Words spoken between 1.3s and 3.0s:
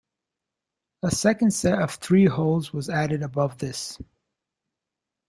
set of three holes was